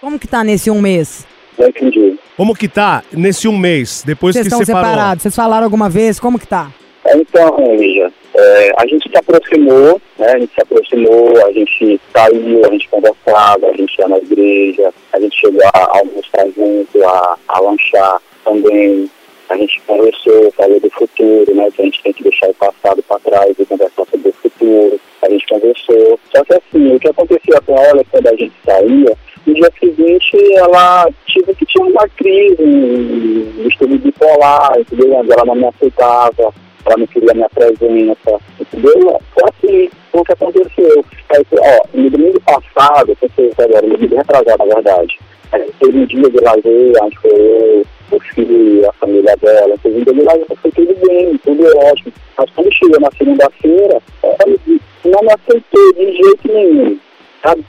Como 0.00 0.18
que 0.18 0.26
tá 0.28 0.44
nesse 0.44 0.70
um 0.70 0.80
mês? 0.80 1.26
Não 1.58 1.68
entendi. 1.68 2.16
Como 2.36 2.54
que 2.54 2.68
tá 2.68 3.02
nesse 3.12 3.46
um 3.48 3.56
mês, 3.56 4.02
depois 4.04 4.34
Vocês 4.34 4.48
que 4.48 4.52
estão 4.52 4.64
separou? 4.64 4.90
separados? 4.90 5.22
Vocês 5.22 5.34
falaram 5.36 5.64
alguma 5.64 5.88
vez? 5.88 6.18
Como 6.18 6.38
que 6.38 6.46
tá? 6.46 6.70
Então, 7.06 7.56
Lígia, 7.76 8.12
é, 8.36 8.72
a 8.76 8.86
gente 8.86 9.08
se 9.08 9.16
aproximou, 9.16 10.00
né? 10.18 10.32
A 10.32 10.38
gente 10.38 10.54
se 10.54 10.60
aproximou, 10.60 11.46
a 11.46 11.52
gente 11.52 12.00
saiu, 12.12 12.64
a 12.64 12.70
gente 12.70 12.88
conversava, 12.88 13.68
a 13.68 13.76
gente 13.76 13.96
ia 13.98 14.08
na 14.08 14.18
igreja, 14.18 14.92
a 15.12 15.20
gente 15.20 15.38
chegou 15.38 15.62
a 15.72 15.98
almoçar 15.98 16.46
junto, 16.56 17.04
a, 17.06 17.38
a 17.48 17.60
lanchar 17.60 18.20
também. 18.44 19.08
A 19.48 19.56
gente 19.56 19.80
conversou, 19.86 20.50
falou 20.52 20.80
do 20.80 20.90
futuro, 20.90 21.54
né? 21.54 21.68
Que 21.70 21.82
a 21.82 21.84
gente 21.84 22.02
tem 22.02 22.12
que 22.12 22.22
deixar 22.22 22.48
o 22.48 22.54
passado 22.54 23.02
para 23.02 23.20
trás 23.20 23.54
e 23.58 23.66
conversar 23.66 24.04
sobre 24.10 24.30
o 24.30 24.32
futuro. 24.32 25.00
A 25.22 25.28
gente 25.28 25.46
conversou. 25.46 26.18
Só 26.34 26.44
que 26.44 26.54
assim, 26.54 26.94
o 26.94 26.98
que 26.98 27.08
acontecia 27.08 27.60
com 27.60 27.78
ela 27.78 28.02
quando 28.10 28.26
a 28.26 28.36
gente 28.36 28.54
saía, 28.64 29.16
no 29.46 29.54
dia 29.54 29.70
seguinte 29.78 30.54
ela 30.56 31.06
tive 31.26 31.54
que 31.54 31.66
tinha 31.66 31.84
uma 31.84 32.08
crise, 32.08 32.62
um 32.62 33.68
estudo 33.68 33.98
bipolar, 33.98 34.72
entendeu? 34.80 35.14
Ela 35.14 35.44
não 35.44 35.54
me 35.54 35.66
aceitava, 35.66 36.52
ela 36.86 36.96
não 36.96 37.06
queria 37.06 37.34
minha 37.34 37.48
presença, 37.48 38.40
entendeu? 38.60 39.20
Foi 39.32 39.44
assim, 39.44 39.90
foi 40.10 40.20
o 40.20 40.24
que 40.24 40.32
aconteceu. 40.32 41.04
Aí, 41.30 41.46
ó, 41.58 41.80
no 41.94 42.10
domingo 42.10 42.40
passado, 42.40 43.16
foi 43.16 43.64
agora, 43.64 43.86
no 43.86 43.96
domingo 43.96 44.16
retrasado, 44.16 44.58
na 44.58 44.74
verdade, 44.74 45.18
gente 45.58 45.72
teve 45.78 45.98
um 45.98 46.06
dia 46.06 46.30
de 46.30 46.40
lazer, 46.40 46.92
onde 47.02 47.18
foi 47.18 47.30
eu, 47.32 47.86
o 48.10 48.20
filho 48.20 48.88
a 48.88 48.92
família 48.94 49.36
dela, 49.36 49.76
teve 49.82 50.00
um 50.00 50.04
dia 50.04 50.14
de 50.14 50.22
lazer, 50.22 50.46
foi 50.60 50.70
tudo 50.72 51.06
bem, 51.06 51.38
tudo 51.38 51.64
ótimo. 51.78 52.12
Mas 52.38 52.50
quando 52.50 52.72
chegou 52.72 53.00
na 53.00 53.10
segunda-feira, 53.16 54.02
ela 54.22 54.56
não 55.04 55.22
me 55.22 55.32
aceitou 55.32 55.92
de 55.94 56.12
jeito 56.12 56.52
nenhum 56.52 56.98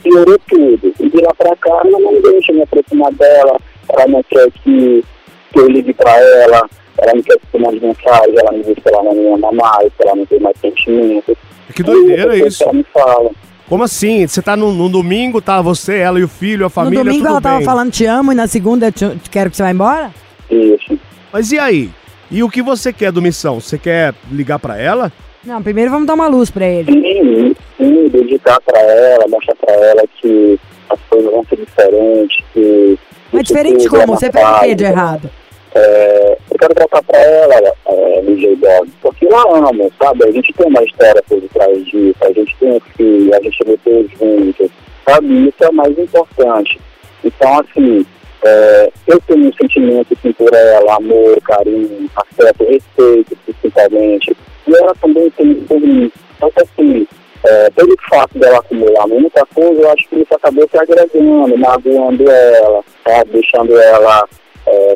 piorou 0.01 0.39
tudo. 0.47 0.93
E 0.99 1.09
de 1.09 1.17
lá 1.17 1.33
pra 1.33 1.55
cá, 1.57 1.81
ela 1.83 1.99
não 1.99 2.21
deixa 2.21 2.53
me 2.53 2.61
aproximar 2.61 3.11
dela, 3.13 3.57
ela 3.89 4.07
não 4.07 4.23
quer 4.23 4.49
que, 4.51 5.03
que 5.51 5.59
eu 5.59 5.67
ligue 5.67 5.93
pra 5.93 6.17
ela, 6.17 6.69
ela 6.97 7.13
não 7.13 7.21
quer 7.21 7.37
que 7.51 7.57
mande 7.57 7.79
mensagem, 7.79 8.35
ela 8.37 8.51
me 8.51 8.63
diz 8.63 8.75
que 8.75 8.89
ela 8.89 9.03
não 9.03 9.13
me 9.13 9.27
ama 9.27 9.51
mais, 9.51 9.91
que 9.93 10.03
ela 10.03 10.15
não 10.15 10.25
tem 10.25 10.39
mais 10.39 10.57
sentimento. 10.59 11.37
Que 11.73 11.83
doideira 11.83 12.37
É 12.37 12.47
isso 12.47 12.59
que 12.59 12.63
ela 12.63 12.73
me 12.73 12.85
fala. 12.93 13.31
Como 13.67 13.83
assim? 13.83 14.27
Você 14.27 14.41
tá 14.41 14.55
no, 14.55 14.71
no 14.71 14.87
domingo, 14.87 15.41
tá 15.41 15.61
você, 15.61 15.97
ela 15.97 16.19
e 16.19 16.23
o 16.23 16.27
filho, 16.27 16.65
a 16.65 16.69
família, 16.69 17.03
no 17.03 17.09
domingo 17.09 17.27
ela 17.27 17.41
tava 17.41 17.57
bem. 17.57 17.65
falando 17.65 17.91
te 17.91 18.05
amo 18.05 18.31
e 18.31 18.35
na 18.35 18.47
segunda 18.47 18.91
te, 18.91 19.09
te 19.17 19.29
quero 19.29 19.49
que 19.49 19.57
você 19.57 19.63
vá 19.63 19.71
embora? 19.71 20.11
Isso. 20.49 20.97
Mas 21.33 21.51
e 21.51 21.57
aí? 21.57 21.89
E 22.29 22.43
o 22.43 22.49
que 22.49 22.61
você 22.61 22.93
quer 22.93 23.11
do 23.11 23.21
Missão? 23.21 23.59
Você 23.59 23.77
quer 23.77 24.13
ligar 24.31 24.59
pra 24.59 24.79
ela? 24.79 25.11
Não, 25.43 25.61
primeiro 25.61 25.91
vamos 25.91 26.07
dar 26.07 26.13
uma 26.13 26.27
luz 26.27 26.49
pra 26.49 26.65
ele. 26.65 26.91
Sim, 26.91 27.55
sim, 27.77 28.09
dedicar 28.09 28.59
para 28.61 28.79
ela, 28.79 29.27
mostrar 29.27 29.55
para 29.55 29.73
ela 29.73 30.03
que 30.21 30.59
as 30.89 30.99
coisas 31.09 31.31
vão 31.31 31.43
ser 31.45 31.57
diferentes, 31.57 32.43
que... 32.53 32.99
Mas 33.31 33.43
diferente 33.43 33.85
é 33.85 33.89
como? 33.89 34.07
Você 34.07 34.31
fez 34.31 34.45
o 34.45 34.47
fase. 34.47 34.75
de 34.75 34.83
errado? 34.83 35.29
É, 35.75 36.37
eu 36.49 36.57
quero 36.57 36.73
contar 36.73 37.03
para 37.03 37.19
ela, 37.19 37.55
é, 37.55 38.21
Dog, 38.21 38.91
porque 39.01 39.25
eu 39.25 39.35
a 39.35 39.69
amo, 39.69 39.91
sabe? 40.01 40.25
A 40.25 40.31
gente 40.31 40.53
tem 40.53 40.67
uma 40.67 40.83
história 40.83 41.21
por 41.27 41.41
trás 41.49 41.85
disso, 41.85 42.15
a 42.21 42.31
gente 42.31 42.55
tem 42.57 42.71
um 42.71 42.79
filho, 42.95 43.35
a 43.35 43.41
gente 43.41 43.63
lutou 43.65 44.07
juntos, 44.17 44.71
sabe? 45.05 45.49
Isso 45.49 45.63
é 45.63 45.69
o 45.69 45.73
mais 45.73 45.99
importante. 45.99 46.79
Então, 47.23 47.59
assim, 47.59 48.05
é, 48.45 48.91
eu 49.07 49.19
tenho 49.27 49.49
um 49.49 49.53
sentimento 49.53 50.13
assim, 50.13 50.31
por 50.31 50.53
ela, 50.53 50.95
amor, 50.95 51.41
carinho, 51.41 52.09
afeto, 52.15 52.63
respeito, 52.63 53.37
principalmente. 53.45 54.37
E 54.67 54.75
ela 54.75 54.95
também 54.95 55.29
tem 55.31 55.55
por 55.55 55.79
mim. 55.79 56.09
Então, 56.37 56.51
assim, 56.55 57.05
é, 57.43 57.69
pelo 57.71 57.95
fato 58.09 58.39
dela 58.39 58.59
acumular 58.59 59.07
muita 59.07 59.45
coisa, 59.47 59.81
eu 59.81 59.91
acho 59.91 60.07
que 60.07 60.15
isso 60.15 60.33
acabou 60.33 60.67
se 60.69 60.77
agregando, 60.77 61.57
magoando 61.57 62.29
ela, 62.29 62.83
sabe? 63.05 63.31
deixando 63.31 63.77
ela 63.77 64.25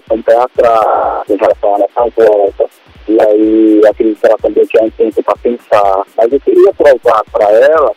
com 0.07 0.21
pé 0.21 0.35
atrás, 0.37 1.29
em 1.29 1.35
relação 1.35 1.75
a 1.75 1.79
essa 1.79 2.11
volta. 2.15 2.65
E 3.07 3.21
aí, 3.21 3.81
acredito 3.89 4.19
que 4.19 4.27
ela 4.27 4.37
também 4.41 4.65
tinha 4.65 4.83
um 4.83 4.89
tempo 4.91 5.23
para 5.23 5.35
pensar. 5.37 6.03
Mas 6.17 6.31
eu 6.31 6.39
queria 6.39 6.73
provar 6.73 7.23
para 7.31 7.51
ela 7.51 7.91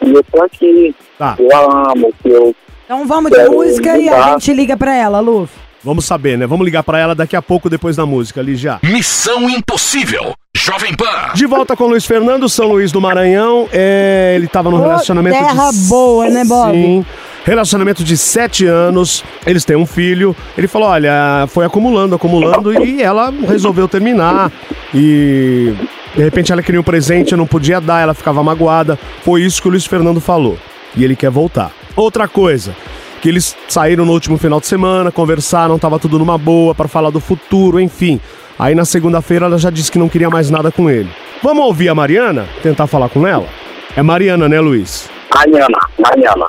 que 0.00 0.12
eu 0.12 0.24
tô 0.24 0.42
aqui, 0.42 0.94
Tá. 1.18 1.34
que 1.36 1.42
eu 1.44 1.56
a 1.56 1.92
amo, 1.92 2.12
que 2.22 2.28
eu 2.28 2.54
Então 2.84 3.06
vamos 3.06 3.30
de 3.30 3.48
música 3.48 3.96
e 3.96 4.08
a 4.08 4.30
gente 4.32 4.52
liga 4.52 4.76
pra 4.76 4.94
ela, 4.94 5.20
Lu. 5.20 5.48
Vamos 5.84 6.04
saber, 6.04 6.36
né? 6.36 6.46
Vamos 6.48 6.64
ligar 6.64 6.82
pra 6.82 6.98
ela 6.98 7.14
daqui 7.14 7.36
a 7.36 7.42
pouco, 7.42 7.70
depois 7.70 7.94
da 7.94 8.04
música, 8.04 8.40
ali 8.40 8.56
já. 8.56 8.80
Missão 8.82 9.48
Impossível. 9.48 10.34
Jovem 10.56 10.96
Pan. 10.96 11.32
De 11.34 11.46
volta 11.46 11.76
com 11.76 11.84
o 11.84 11.88
Luiz 11.88 12.04
Fernando, 12.04 12.48
São 12.48 12.66
Luís 12.66 12.90
do 12.90 13.00
Maranhão. 13.00 13.68
É, 13.72 14.32
ele 14.34 14.48
tava 14.48 14.68
num 14.68 14.78
Ô, 14.78 14.82
relacionamento 14.82 15.38
terra 15.38 15.70
de... 15.70 15.78
boa, 15.88 16.28
né, 16.28 16.44
Bob? 16.44 16.72
Sim. 16.72 17.06
Relacionamento 17.46 18.02
de 18.02 18.16
sete 18.16 18.66
anos, 18.66 19.22
eles 19.46 19.64
têm 19.64 19.76
um 19.76 19.86
filho. 19.86 20.34
Ele 20.58 20.66
falou: 20.66 20.88
olha, 20.88 21.46
foi 21.46 21.64
acumulando, 21.64 22.16
acumulando, 22.16 22.72
e 22.84 23.00
ela 23.00 23.32
resolveu 23.46 23.86
terminar. 23.86 24.50
E 24.92 25.72
de 26.16 26.22
repente 26.24 26.50
ela 26.50 26.60
queria 26.60 26.80
um 26.80 26.84
presente, 26.84 27.30
eu 27.30 27.38
não 27.38 27.46
podia 27.46 27.80
dar, 27.80 28.00
ela 28.00 28.14
ficava 28.14 28.42
magoada. 28.42 28.98
Foi 29.22 29.42
isso 29.42 29.62
que 29.62 29.68
o 29.68 29.70
Luiz 29.70 29.86
Fernando 29.86 30.20
falou. 30.20 30.58
E 30.96 31.04
ele 31.04 31.14
quer 31.14 31.30
voltar. 31.30 31.70
Outra 31.94 32.26
coisa, 32.26 32.74
que 33.22 33.28
eles 33.28 33.56
saíram 33.68 34.04
no 34.04 34.10
último 34.10 34.36
final 34.38 34.58
de 34.58 34.66
semana, 34.66 35.12
conversaram, 35.12 35.78
tava 35.78 36.00
tudo 36.00 36.18
numa 36.18 36.36
boa 36.36 36.74
para 36.74 36.88
falar 36.88 37.10
do 37.10 37.20
futuro, 37.20 37.78
enfim. 37.78 38.20
Aí 38.58 38.74
na 38.74 38.84
segunda-feira 38.84 39.46
ela 39.46 39.56
já 39.56 39.70
disse 39.70 39.92
que 39.92 40.00
não 40.00 40.08
queria 40.08 40.28
mais 40.28 40.50
nada 40.50 40.72
com 40.72 40.90
ele. 40.90 41.08
Vamos 41.44 41.64
ouvir 41.64 41.90
a 41.90 41.94
Mariana? 41.94 42.48
Tentar 42.60 42.88
falar 42.88 43.08
com 43.08 43.24
ela? 43.24 43.46
É 43.94 44.02
Mariana, 44.02 44.48
né, 44.48 44.58
Luiz? 44.58 45.08
Nayana, 45.32 45.78
Nayana, 45.96 46.46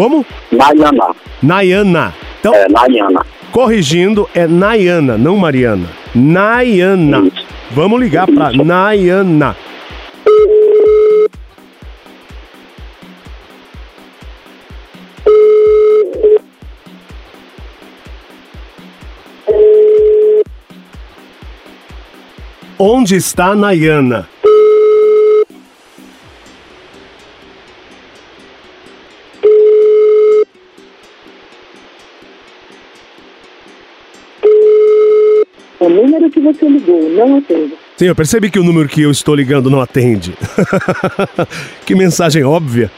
Como? 0.00 0.24
Nayana, 0.50 1.14
Nayana. 1.42 2.14
Então, 2.40 2.54
é, 2.54 2.66
Nayana. 2.70 3.20
corrigindo, 3.52 4.26
é 4.34 4.46
Nayana, 4.46 5.18
não 5.18 5.36
Mariana. 5.36 5.90
Nayana. 6.14 7.18
Isso. 7.26 7.46
Vamos 7.72 8.00
ligar 8.00 8.26
pra 8.26 8.50
Nayana. 8.50 9.54
Onde 22.78 23.16
está 23.16 23.54
Nayana? 23.54 24.26
O 35.80 35.88
número 35.88 36.28
que 36.30 36.38
você 36.40 36.68
ligou 36.68 37.08
não 37.08 37.38
atende. 37.38 37.72
Sim, 37.96 38.04
eu 38.04 38.14
percebi 38.14 38.50
que 38.50 38.58
o 38.58 38.62
número 38.62 38.86
que 38.86 39.00
eu 39.00 39.10
estou 39.10 39.34
ligando 39.34 39.70
não 39.70 39.80
atende. 39.80 40.34
que 41.86 41.94
mensagem 41.94 42.44
óbvia. 42.44 42.90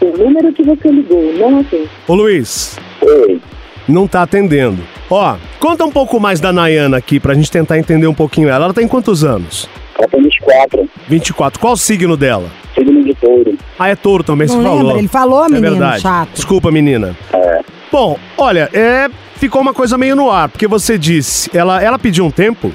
O 0.00 0.16
número 0.16 0.52
que 0.52 0.62
você 0.62 0.88
ligou 0.90 1.34
não 1.34 1.58
atende. 1.58 1.90
Ô 2.06 2.14
Luiz, 2.14 2.78
Oi, 3.02 3.40
não 3.88 4.06
tá 4.06 4.22
atendendo. 4.22 4.95
Ó, 5.10 5.36
conta 5.60 5.84
um 5.84 5.90
pouco 5.90 6.18
mais 6.18 6.40
da 6.40 6.52
Nayana 6.52 6.96
aqui 6.96 7.20
pra 7.20 7.34
gente 7.34 7.50
tentar 7.50 7.78
entender 7.78 8.06
um 8.06 8.14
pouquinho 8.14 8.48
ela. 8.48 8.64
Ela 8.64 8.74
tem 8.74 8.88
quantos 8.88 9.22
anos? 9.24 9.68
ela 9.98 10.08
tem 10.08 10.22
24, 10.22 10.88
24. 11.08 11.60
Qual 11.60 11.72
o 11.72 11.76
signo 11.76 12.16
dela? 12.16 12.50
signo 12.74 13.02
de 13.02 13.14
touro. 13.14 13.56
Ah, 13.78 13.88
é 13.88 13.96
touro 13.96 14.22
também, 14.22 14.46
Não 14.46 14.56
você 14.56 14.62
lembra? 14.62 14.78
falou. 14.78 14.98
Ele 14.98 15.08
falou, 15.08 15.44
é 15.44 15.48
menino, 15.48 15.70
verdade. 15.70 16.02
chato. 16.02 16.28
Desculpa, 16.34 16.70
menina. 16.70 17.16
É, 17.32 17.60
Bom, 17.90 18.18
olha, 18.36 18.68
é, 18.74 19.08
ficou 19.36 19.62
uma 19.62 19.72
coisa 19.72 19.96
meio 19.96 20.14
no 20.14 20.30
ar, 20.30 20.48
porque 20.50 20.66
você 20.66 20.98
disse, 20.98 21.48
ela, 21.56 21.82
ela 21.82 21.98
pediu 21.98 22.24
um 22.26 22.30
tempo. 22.30 22.70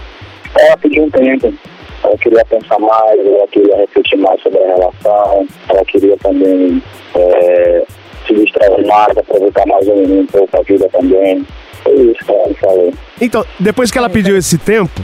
ela 0.58 0.78
pediu 0.78 1.04
um 1.04 1.10
tempo. 1.12 1.54
Ela 2.04 2.17
queria 2.17 2.44
pensar 2.46 2.80
mais, 2.80 3.20
ela 3.20 3.48
queria 3.52 3.76
refletir 3.78 4.17
mais 4.17 4.41
sobre 4.41 4.58
a 4.58 4.67
relação, 4.67 5.48
ela 5.70 5.86
queria 5.86 6.17
também 6.17 6.82
é, 7.13 7.84
se 8.26 8.34
distrair 8.34 8.88
mais, 8.88 9.15
aproveitar 9.15 9.67
mais 9.67 9.88
um, 9.88 10.22
um 10.22 10.26
pouco 10.26 10.58
a 10.58 10.63
vida 10.63 10.89
também. 10.91 11.46
Foi 11.84 11.94
isso 11.94 12.26
que 12.26 12.32
ela 12.32 12.48
me 12.48 12.54
falou. 12.56 12.94
Então, 13.20 13.46
depois 13.60 13.91
que 13.91 13.98
ela 13.98 14.10
pediu 14.10 14.38
esse 14.38 14.58
tempo, 14.58 15.02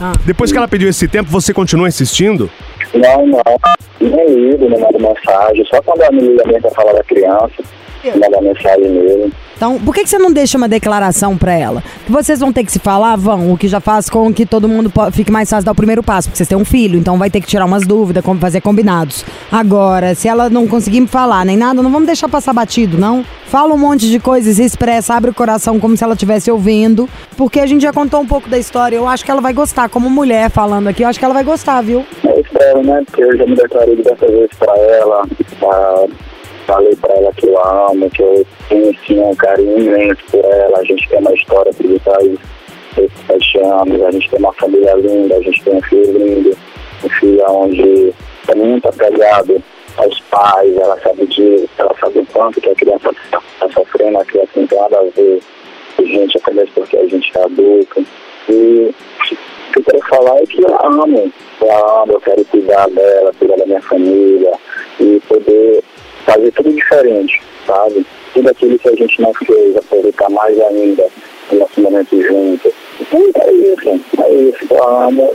Ah. 0.00 0.12
depois 0.24 0.50
que 0.52 0.58
ela 0.58 0.68
pediu 0.68 0.88
esse 0.88 1.06
tempo, 1.08 1.30
você 1.30 1.52
continua 1.52 1.88
insistindo? 1.88 2.50
Não, 2.94 3.26
não. 3.26 3.42
Nem 4.00 4.26
ligo, 4.28 4.68
nem 4.68 4.80
mando 4.80 4.98
mensagem. 4.98 5.64
Só 5.66 5.80
quando 5.82 6.00
ela 6.02 6.12
me 6.12 6.20
liga 6.22 6.44
mesmo 6.46 6.62
pra 6.62 6.70
falar 6.70 6.92
da 6.94 7.04
criança, 7.04 7.62
manda 8.04 8.40
mensagem 8.40 8.88
mesmo. 8.88 9.32
Então, 9.60 9.78
por 9.78 9.94
que, 9.94 10.04
que 10.04 10.08
você 10.08 10.16
não 10.16 10.32
deixa 10.32 10.56
uma 10.56 10.66
declaração 10.66 11.36
pra 11.36 11.52
ela? 11.52 11.84
Que 12.06 12.10
vocês 12.10 12.40
vão 12.40 12.50
ter 12.50 12.64
que 12.64 12.72
se 12.72 12.78
falar, 12.78 13.14
vão, 13.16 13.52
o 13.52 13.58
que 13.58 13.68
já 13.68 13.78
faz 13.78 14.08
com 14.08 14.32
que 14.32 14.46
todo 14.46 14.66
mundo 14.66 14.90
fique 15.12 15.30
mais 15.30 15.50
fácil 15.50 15.66
dar 15.66 15.72
o 15.72 15.74
primeiro 15.74 16.02
passo, 16.02 16.28
porque 16.30 16.38
vocês 16.38 16.48
têm 16.48 16.56
um 16.56 16.64
filho, 16.64 16.98
então 16.98 17.18
vai 17.18 17.28
ter 17.28 17.42
que 17.42 17.46
tirar 17.46 17.66
umas 17.66 17.86
dúvidas, 17.86 18.24
como 18.24 18.40
fazer 18.40 18.62
combinados. 18.62 19.22
Agora, 19.52 20.14
se 20.14 20.26
ela 20.28 20.48
não 20.48 20.66
conseguir 20.66 21.02
me 21.02 21.06
falar 21.06 21.44
nem 21.44 21.58
nada, 21.58 21.82
não 21.82 21.92
vamos 21.92 22.06
deixar 22.06 22.26
passar 22.26 22.54
batido, 22.54 22.96
não. 22.96 23.22
Fala 23.48 23.74
um 23.74 23.76
monte 23.76 24.08
de 24.08 24.18
coisas, 24.18 24.58
expressa, 24.58 25.12
abre 25.12 25.30
o 25.30 25.34
coração 25.34 25.78
como 25.78 25.94
se 25.94 26.02
ela 26.02 26.14
estivesse 26.14 26.50
ouvindo, 26.50 27.06
porque 27.36 27.60
a 27.60 27.66
gente 27.66 27.82
já 27.82 27.92
contou 27.92 28.18
um 28.22 28.26
pouco 28.26 28.48
da 28.48 28.56
história, 28.56 28.96
eu 28.96 29.06
acho 29.06 29.22
que 29.26 29.30
ela 29.30 29.42
vai 29.42 29.52
gostar, 29.52 29.90
como 29.90 30.08
mulher 30.08 30.48
falando 30.50 30.88
aqui, 30.88 31.02
eu 31.02 31.08
acho 31.08 31.18
que 31.18 31.24
ela 31.26 31.34
vai 31.34 31.44
gostar, 31.44 31.82
viu? 31.82 32.02
Eu 32.24 32.40
espero, 32.40 32.82
né? 32.82 33.02
Porque 33.04 33.22
eu 33.22 33.36
já 33.36 33.44
me 33.44 33.54
declarei 33.54 33.94
diversas 33.94 34.30
vezes 34.30 34.50
pra 34.58 34.74
ela. 34.78 35.22
pra- 35.58 36.06
falei 36.70 36.94
pra 36.96 37.14
ela 37.14 37.32
que 37.32 37.46
eu 37.46 37.58
a 37.58 37.90
amo, 37.90 38.08
que 38.10 38.22
eu 38.22 38.46
tenho 38.68 38.96
sim 39.04 39.18
um 39.18 39.34
carinho 39.34 39.78
imenso 39.78 40.22
por 40.30 40.44
ela. 40.44 40.78
A 40.78 40.84
gente 40.84 41.08
tem 41.08 41.18
uma 41.18 41.34
história 41.34 41.72
por 41.72 41.86
detrás 41.86 42.38
desses 42.96 43.26
sete 43.26 43.58
anos. 43.58 44.02
A 44.02 44.10
gente 44.12 44.30
tem 44.30 44.38
uma 44.38 44.52
família 44.52 44.94
linda, 44.94 45.36
a 45.36 45.42
gente 45.42 45.62
tem 45.64 45.76
um 45.76 45.82
filho 45.82 46.18
lindo. 46.18 46.56
Um 47.04 47.08
filho 47.08 47.44
onde 47.48 48.14
é 48.48 48.54
muito 48.54 48.88
apegado 48.88 49.62
aos 49.96 50.20
pais, 50.20 50.76
ela 50.76 50.98
sabe 51.00 51.26
disso, 51.26 51.68
ela 51.76 51.94
sabe 52.00 52.20
o 52.20 52.26
quanto 52.26 52.60
que 52.60 52.70
a 52.70 52.74
criança 52.74 53.10
está 53.10 53.68
sofrendo, 53.74 54.18
a 54.18 54.24
criança 54.24 54.50
não 54.54 54.66
tem 54.66 54.78
nada 54.78 54.98
a 54.98 55.02
ver 55.02 55.40
com 55.96 56.06
gente, 56.06 56.38
apenas 56.38 56.68
porque 56.70 56.96
a 56.96 57.06
gente 57.06 57.32
é 57.36 57.42
adulto. 57.42 58.06
E 58.48 58.94
o 59.70 59.72
que 59.72 59.78
eu 59.78 59.84
quero 59.84 60.08
falar 60.08 60.36
é 60.36 60.46
que 60.46 60.62
eu 60.62 60.78
amo. 60.84 61.32
Eu 61.60 61.86
amo, 62.02 62.12
eu 62.12 62.20
quero 62.20 62.44
cuidar 62.46 62.88
dela, 62.90 63.32
cuidar 63.38 63.56
da 63.56 63.66
minha 63.66 63.82
família 63.82 64.52
e 65.00 65.20
poder 65.28 65.82
fazer 66.26 66.50
tudo 66.52 66.72
diferente, 66.72 67.40
sabe? 67.66 68.06
Tudo 68.34 68.48
aquilo 68.48 68.78
que 68.78 68.88
a 68.88 68.94
gente 68.94 69.20
não 69.20 69.32
fez, 69.34 69.76
aproveitar 69.76 70.30
mais 70.30 70.58
ainda 70.60 71.06
o 71.50 71.56
nosso 71.56 71.80
momento 71.80 72.22
junto. 72.22 72.72
Então 73.00 73.42
é 73.42 73.52
isso, 73.52 74.00
é 74.22 74.32
isso. 74.32 74.66
Eu 74.70 74.88
amo. 74.88 75.34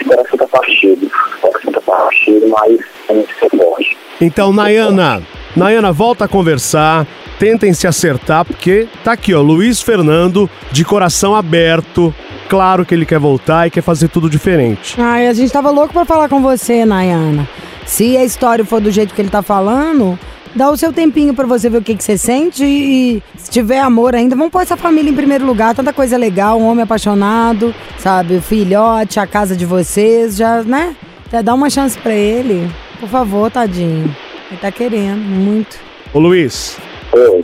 O 0.00 0.04
coração 0.04 0.38
tá 0.38 0.46
partido. 0.46 1.10
O 1.36 1.40
coração 1.40 1.72
tá 1.72 1.80
partido, 1.80 2.48
mas 2.48 2.80
a 3.08 3.14
gente 3.14 3.34
se 3.34 3.56
forte. 3.56 3.98
Então, 4.20 4.52
Nayana, 4.52 5.22
Nayana, 5.56 5.92
volta 5.92 6.24
a 6.24 6.28
conversar, 6.28 7.06
tentem 7.38 7.74
se 7.74 7.86
acertar, 7.86 8.44
porque 8.44 8.86
tá 9.02 9.12
aqui, 9.12 9.34
ó, 9.34 9.42
Luiz 9.42 9.82
Fernando, 9.82 10.48
de 10.70 10.84
coração 10.84 11.34
aberto, 11.34 12.14
claro 12.48 12.86
que 12.86 12.94
ele 12.94 13.04
quer 13.04 13.18
voltar 13.18 13.66
e 13.66 13.70
quer 13.70 13.82
fazer 13.82 14.08
tudo 14.08 14.30
diferente. 14.30 14.94
Ai, 14.98 15.26
a 15.26 15.32
gente 15.32 15.52
tava 15.52 15.70
louco 15.70 15.92
pra 15.92 16.04
falar 16.04 16.28
com 16.28 16.40
você, 16.40 16.84
Nayana. 16.84 17.48
Se 17.86 18.16
a 18.16 18.24
história 18.24 18.64
for 18.64 18.80
do 18.80 18.90
jeito 18.90 19.14
que 19.14 19.20
ele 19.20 19.30
tá 19.30 19.42
falando, 19.42 20.18
Dá 20.54 20.70
o 20.70 20.76
seu 20.76 20.92
tempinho 20.92 21.32
pra 21.32 21.46
você 21.46 21.70
ver 21.70 21.78
o 21.78 21.82
que, 21.82 21.96
que 21.96 22.04
você 22.04 22.18
sente 22.18 22.62
e, 22.62 23.22
se 23.38 23.50
tiver 23.50 23.80
amor 23.80 24.14
ainda, 24.14 24.36
vamos 24.36 24.52
pôr 24.52 24.60
essa 24.60 24.76
família 24.76 25.10
em 25.10 25.14
primeiro 25.14 25.46
lugar. 25.46 25.74
Tanta 25.74 25.94
coisa 25.94 26.18
legal, 26.18 26.60
um 26.60 26.66
homem 26.66 26.82
apaixonado, 26.82 27.74
sabe? 27.98 28.36
O 28.36 28.42
filhote, 28.42 29.18
a 29.18 29.26
casa 29.26 29.56
de 29.56 29.64
vocês, 29.64 30.36
já, 30.36 30.62
né? 30.62 30.94
Já 31.30 31.40
dá 31.40 31.54
uma 31.54 31.70
chance 31.70 31.96
pra 31.98 32.12
ele. 32.12 32.70
Por 33.00 33.08
favor, 33.08 33.50
tadinho. 33.50 34.14
Ele 34.50 34.60
tá 34.60 34.70
querendo, 34.70 35.22
muito. 35.22 35.78
Ô 36.12 36.18
Luiz, 36.18 36.76
Oi. 37.14 37.42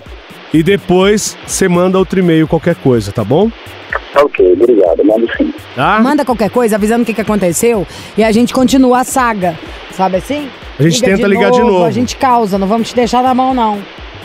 e 0.52 0.62
depois 0.62 1.34
você 1.46 1.66
manda 1.66 1.98
outro 1.98 2.20
e-mail, 2.20 2.46
qualquer 2.46 2.74
coisa, 2.74 3.10
tá 3.10 3.24
bom? 3.24 3.50
Tá 4.12 4.22
ok, 4.22 4.52
obrigado. 4.52 5.04
Mando 5.04 5.28
sim. 5.36 5.52
Tá? 5.74 6.00
Manda 6.00 6.24
qualquer 6.24 6.50
coisa 6.50 6.76
avisando 6.76 7.02
o 7.02 7.06
que, 7.06 7.14
que 7.14 7.20
aconteceu 7.20 7.86
e 8.16 8.24
a 8.24 8.32
gente 8.32 8.52
continua 8.54 9.00
a 9.00 9.04
saga. 9.04 9.58
Sabe 9.92 10.16
assim? 10.16 10.48
A 10.78 10.82
gente 10.82 11.02
tenta 11.02 11.26
ligar 11.26 11.50
de 11.50 11.60
novo. 11.60 11.84
A 11.84 11.90
gente 11.90 12.16
causa, 12.16 12.56
não 12.58 12.66
vamos 12.66 12.88
te 12.90 12.94
deixar 12.94 13.22
na 13.22 13.34
mão, 13.34 13.52
não. 13.52 13.80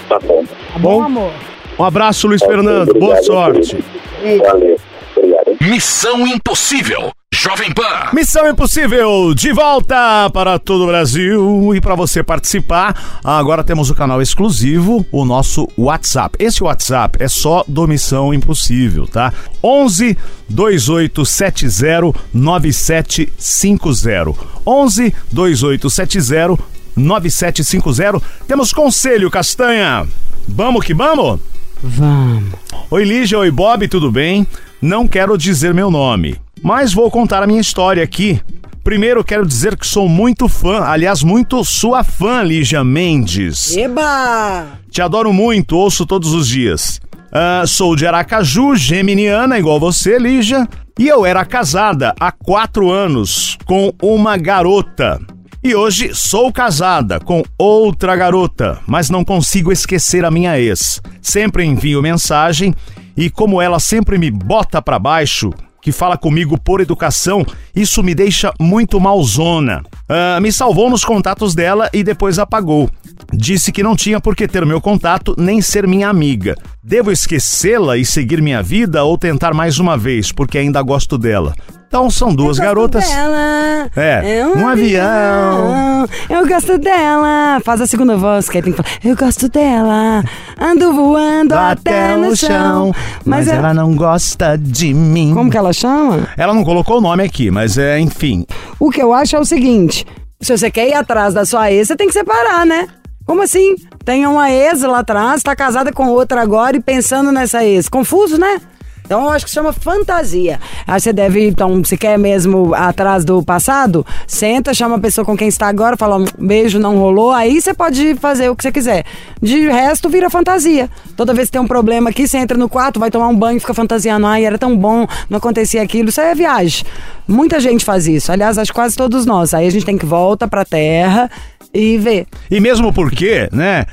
Tá 0.07 0.19
bom. 0.19 0.43
Tá 0.45 0.79
bom, 0.79 0.97
Bom. 0.99 1.03
amor? 1.03 1.31
Um 1.79 1.83
abraço, 1.83 2.27
Luiz 2.27 2.43
Fernando. 2.43 2.89
obrigado, 2.89 2.99
Boa 2.99 3.21
sorte. 3.23 3.83
Valeu. 4.21 4.79
Obrigado. 5.15 5.57
Missão 5.61 6.27
Impossível. 6.27 7.11
Jovem 7.33 7.73
Pan. 7.73 8.11
Missão 8.13 8.47
Impossível 8.47 9.33
de 9.33 9.51
volta 9.51 10.29
para 10.31 10.59
todo 10.59 10.83
o 10.83 10.87
Brasil 10.87 11.73
e 11.73 11.81
para 11.81 11.95
você 11.95 12.21
participar, 12.21 13.19
agora 13.23 13.63
temos 13.63 13.89
o 13.89 13.95
canal 13.95 14.21
exclusivo, 14.21 15.03
o 15.11 15.25
nosso 15.25 15.67
WhatsApp. 15.75 16.37
Esse 16.37 16.63
WhatsApp 16.63 17.17
é 17.19 17.27
só 17.27 17.65
do 17.67 17.87
Missão 17.87 18.35
Impossível, 18.35 19.07
tá? 19.07 19.33
11 19.63 20.15
2870 20.47 22.13
9750. 22.31 24.35
11 24.63 25.15
2870 25.31 26.63
9750. 26.95 28.21
Temos 28.47 28.71
conselho, 28.71 29.31
Castanha. 29.31 30.05
Vamos 30.47 30.85
que 30.85 30.93
vamos? 30.93 31.39
Vamos. 31.81 32.53
Oi 32.91 33.03
Lígia, 33.03 33.39
oi 33.39 33.49
Bob, 33.49 33.87
tudo 33.87 34.11
bem? 34.11 34.45
Não 34.83 35.07
quero 35.07 35.37
dizer 35.37 35.73
meu 35.73 35.89
nome, 35.89 36.35
mas 36.61 36.93
vou 36.93 37.09
contar 37.09 37.41
a 37.41 37.47
minha 37.47 37.61
história 37.61 38.03
aqui. 38.03 38.41
Primeiro 38.83 39.23
quero 39.23 39.45
dizer 39.45 39.77
que 39.77 39.87
sou 39.87 40.09
muito 40.09 40.49
fã, 40.49 40.81
aliás, 40.83 41.23
muito 41.23 41.63
sua 41.63 42.03
fã, 42.03 42.43
Lígia 42.43 42.83
Mendes. 42.83 43.77
Eba! 43.77 44.77
Te 44.91 45.01
adoro 45.01 45.31
muito, 45.31 45.77
ouço 45.77 46.05
todos 46.05 46.33
os 46.33 46.49
dias. 46.49 46.99
Ah, 47.31 47.63
sou 47.65 47.95
de 47.95 48.05
Aracaju, 48.05 48.75
geminiana, 48.75 49.57
igual 49.57 49.79
você, 49.79 50.19
Lígia. 50.19 50.67
E 50.99 51.07
eu 51.07 51.25
era 51.25 51.45
casada 51.45 52.13
há 52.19 52.29
quatro 52.29 52.91
anos 52.91 53.57
com 53.63 53.93
uma 54.01 54.35
garota. 54.35 55.17
E 55.63 55.73
hoje 55.73 56.13
sou 56.13 56.51
casada 56.51 57.21
com 57.21 57.41
outra 57.57 58.17
garota, 58.17 58.81
mas 58.85 59.09
não 59.09 59.23
consigo 59.23 59.71
esquecer 59.71 60.25
a 60.25 60.29
minha 60.29 60.59
ex. 60.59 61.01
Sempre 61.21 61.63
envio 61.63 62.01
mensagem 62.01 62.75
e, 63.15 63.29
como 63.29 63.61
ela 63.61 63.79
sempre 63.79 64.17
me 64.17 64.29
bota 64.29 64.81
pra 64.81 64.99
baixo, 64.99 65.51
que 65.83 65.91
fala 65.91 66.17
comigo 66.17 66.57
por 66.57 66.79
educação, 66.79 67.45
isso 67.75 68.01
me 68.01 68.15
deixa 68.15 68.53
muito 68.59 68.99
malzona. 68.99 69.83
Ah, 70.07 70.39
me 70.39 70.51
salvou 70.51 70.89
nos 70.89 71.03
contatos 71.03 71.53
dela 71.53 71.89
e 71.93 72.03
depois 72.03 72.39
apagou. 72.39 72.89
Disse 73.33 73.71
que 73.71 73.83
não 73.83 73.95
tinha 73.95 74.19
por 74.21 74.35
que 74.35 74.47
ter 74.47 74.65
meu 74.65 74.79
contato 74.79 75.35
nem 75.37 75.61
ser 75.61 75.85
minha 75.85 76.07
amiga. 76.07 76.55
Devo 76.81 77.11
esquecê-la 77.11 77.97
e 77.97 78.05
seguir 78.05 78.41
minha 78.41 78.63
vida 78.63 79.03
ou 79.03 79.17
tentar 79.17 79.53
mais 79.53 79.77
uma 79.77 79.97
vez, 79.97 80.31
porque 80.31 80.57
ainda 80.57 80.81
gosto 80.81 81.17
dela. 81.17 81.53
Então 81.93 82.09
são 82.09 82.33
duas 82.33 82.57
garotas. 82.57 83.07
Dela. 83.07 83.87
É, 83.95 84.43
um 84.47 84.67
avião. 84.67 86.09
Eu 86.27 86.47
gosto 86.47 86.79
dela. 86.79 87.61
Faz 87.63 87.81
a 87.81 87.85
segunda 87.85 88.17
voz, 88.17 88.49
que 88.49 88.57
aí 88.57 88.63
tem 88.63 88.73
que 88.73 88.81
falar. 88.81 88.97
Eu 89.03 89.15
gosto 89.15 89.47
dela. 89.47 90.23
Ando 90.59 90.91
voando 90.91 91.53
até, 91.53 92.17
no 92.17 92.35
chão. 92.35 92.91
mas 93.23 93.47
é- 93.47 93.57
ela 93.57 93.75
não 93.75 93.95
gosta 93.95 94.57
de 94.57 94.91
mim. 94.91 95.35
Como 95.35 95.51
que 95.51 95.57
ela 95.57 95.71
chama? 95.71 96.27
Ela 96.35 96.55
não 96.55 96.63
colocou 96.63 96.97
o 96.97 97.01
nome 97.01 97.21
aqui, 97.23 97.51
mas 97.51 97.77
é, 97.77 97.99
enfim. 97.99 98.43
O 98.79 98.89
que 98.89 98.99
eu 98.99 99.13
acho 99.13 99.35
é 99.35 99.39
o 99.39 99.45
seguinte: 99.45 100.03
se 100.41 100.57
você 100.57 100.71
quer 100.71 100.89
ir 100.89 100.95
atrás 100.95 101.35
da 101.35 101.45
sua 101.45 101.71
ex, 101.71 101.89
você 101.89 101.95
tem 101.95 102.07
que 102.07 102.13
separar, 102.13 102.65
né? 102.65 102.87
Como 103.23 103.43
assim? 103.43 103.75
Tem 104.03 104.25
uma 104.25 104.51
ex 104.51 104.81
lá 104.81 104.99
atrás, 104.99 105.43
tá 105.43 105.55
casada 105.55 105.93
com 105.93 106.07
outra 106.09 106.41
agora 106.41 106.75
e 106.75 106.81
pensando 106.81 107.31
nessa 107.31 107.63
ex. 107.63 107.87
Confuso, 107.87 108.39
né? 108.39 108.59
Então 109.05 109.23
eu 109.23 109.29
acho 109.29 109.45
que 109.45 109.51
chama 109.51 109.73
fantasia. 109.73 110.59
Aí 110.87 110.99
você 110.99 111.11
deve, 111.11 111.47
então, 111.47 111.83
se 111.83 111.97
quer 111.97 112.17
mesmo 112.17 112.73
atrás 112.73 113.25
do 113.25 113.43
passado, 113.43 114.05
senta, 114.25 114.73
chama 114.73 114.95
a 114.95 114.99
pessoa 114.99 115.25
com 115.25 115.35
quem 115.35 115.47
está 115.47 115.67
agora, 115.67 115.97
fala, 115.97 116.17
um 116.17 116.25
beijo 116.39 116.79
não 116.79 116.97
rolou, 116.97 117.31
aí 117.31 117.61
você 117.61 117.73
pode 117.73 118.15
fazer 118.15 118.49
o 118.49 118.55
que 118.55 118.63
você 118.63 118.71
quiser. 118.71 119.05
De 119.41 119.67
resto, 119.67 120.09
vira 120.09 120.29
fantasia. 120.29 120.89
Toda 121.15 121.33
vez 121.33 121.47
que 121.47 121.53
tem 121.53 121.61
um 121.61 121.67
problema 121.67 122.09
aqui, 122.09 122.27
você 122.27 122.37
entra 122.37 122.57
no 122.57 122.69
quarto, 122.69 122.99
vai 122.99 123.11
tomar 123.11 123.27
um 123.27 123.35
banho, 123.35 123.59
fica 123.59 123.73
fantasiando, 123.73 124.25
ai, 124.25 124.45
era 124.45 124.57
tão 124.57 124.75
bom, 124.77 125.05
não 125.29 125.37
acontecia 125.37 125.81
aquilo. 125.81 126.09
Isso 126.09 126.21
aí 126.21 126.29
é 126.29 126.35
viagem. 126.35 126.85
Muita 127.27 127.59
gente 127.59 127.83
faz 127.85 128.07
isso. 128.07 128.31
Aliás, 128.31 128.57
acho 128.57 128.73
quase 128.73 128.95
todos 128.95 129.25
nós. 129.25 129.53
Aí 129.53 129.67
a 129.67 129.69
gente 129.69 129.85
tem 129.85 129.97
que 129.97 130.05
volta 130.05 130.47
pra 130.47 130.65
terra 130.65 131.29
e 131.73 131.97
ver. 131.97 132.25
E 132.49 132.59
mesmo 132.59 132.93
porque, 132.93 133.49
né? 133.51 133.85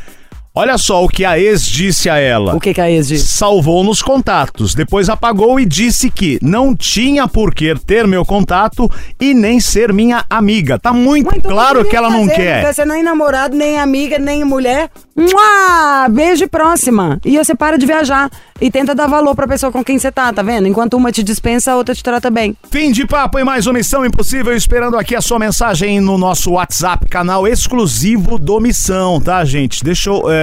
Olha 0.52 0.76
só 0.76 1.04
o 1.04 1.08
que 1.08 1.24
a 1.24 1.38
ex 1.38 1.62
disse 1.62 2.10
a 2.10 2.18
ela. 2.18 2.56
O 2.56 2.60
que, 2.60 2.74
que 2.74 2.80
a 2.80 2.90
ex 2.90 3.06
diz? 3.06 3.22
Salvou 3.22 3.84
nos 3.84 4.02
contatos, 4.02 4.74
depois 4.74 5.08
apagou 5.08 5.60
e 5.60 5.64
disse 5.64 6.10
que 6.10 6.40
não 6.42 6.74
tinha 6.74 7.28
por 7.28 7.54
que 7.54 7.72
ter 7.86 8.04
meu 8.04 8.24
contato 8.24 8.90
e 9.20 9.32
nem 9.32 9.60
ser 9.60 9.92
minha 9.92 10.24
amiga. 10.28 10.76
Tá 10.76 10.92
muito, 10.92 11.26
Mas 11.26 11.36
então 11.36 11.52
claro 11.52 11.84
que 11.84 11.94
ela 11.94 12.10
não 12.10 12.24
fazer, 12.24 12.34
quer. 12.34 12.56
Não 12.56 12.62
quer 12.64 12.72
ser 12.74 12.84
nem 12.84 13.00
namorado, 13.00 13.56
nem 13.56 13.78
amiga, 13.78 14.18
nem 14.18 14.44
mulher. 14.44 14.90
Mua! 15.14 16.08
Beijo 16.08 16.42
e 16.44 16.48
próxima. 16.48 17.20
E 17.24 17.38
você 17.38 17.54
para 17.54 17.78
de 17.78 17.86
viajar. 17.86 18.28
E 18.60 18.70
tenta 18.70 18.94
dar 18.94 19.06
valor 19.06 19.34
pra 19.34 19.48
pessoa 19.48 19.72
com 19.72 19.82
quem 19.82 19.98
você 19.98 20.12
tá, 20.12 20.30
tá 20.32 20.42
vendo? 20.42 20.68
Enquanto 20.68 20.94
uma 20.94 21.10
te 21.10 21.22
dispensa, 21.22 21.72
a 21.72 21.76
outra 21.76 21.94
te 21.94 22.02
trata 22.02 22.30
bem. 22.30 22.54
Fim 22.70 22.92
de 22.92 23.06
papo 23.06 23.38
e 23.38 23.44
mais 23.44 23.66
uma 23.66 23.74
Missão 23.74 24.04
Impossível, 24.04 24.54
esperando 24.54 24.98
aqui 24.98 25.16
a 25.16 25.22
sua 25.22 25.38
mensagem 25.38 25.98
no 25.98 26.18
nosso 26.18 26.52
WhatsApp, 26.52 27.08
canal 27.08 27.48
exclusivo 27.48 28.38
do 28.38 28.60
Missão, 28.60 29.18
tá, 29.18 29.42
gente? 29.46 29.82
Deixa 29.82 30.10
eu 30.10 30.30
é, 30.30 30.39